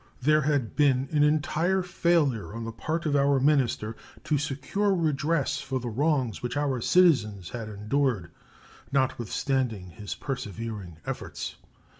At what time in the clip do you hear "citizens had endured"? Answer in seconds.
6.81-8.31